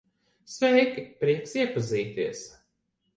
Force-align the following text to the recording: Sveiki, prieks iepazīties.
Sveiki, 0.53 1.03
prieks 1.19 1.53
iepazīties. 1.59 2.41